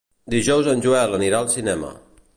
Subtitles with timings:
[0.33, 1.97] Dijous en Joel anirà al cinema.